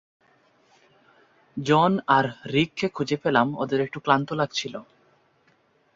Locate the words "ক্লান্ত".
3.99-4.29